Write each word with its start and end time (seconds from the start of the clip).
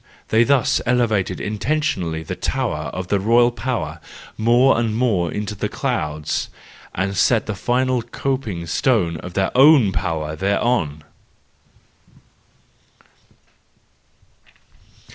They 0.29 0.43
thus 0.43 0.81
elevated 0.87 1.39
intentionally 1.39 2.23
the 2.23 2.35
tower 2.35 2.87
of 2.91 3.09
the 3.09 3.19
royal 3.19 3.51
power 3.51 3.99
more 4.35 4.79
and 4.79 4.95
more 4.95 5.31
into 5.31 5.53
the 5.53 5.69
clouds, 5.69 6.49
and 6.95 7.15
set 7.15 7.45
the 7.45 7.53
final 7.53 8.01
coping 8.01 8.65
stone 8.65 9.17
of 9.17 9.35
their 9.35 9.55
own 9.55 9.91
power 9.91 10.35
thereon. 10.35 11.03